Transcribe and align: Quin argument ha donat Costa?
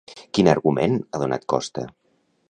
Quin 0.37 0.47
argument 0.53 0.95
ha 1.17 1.21
donat 1.23 1.45
Costa? 1.53 1.85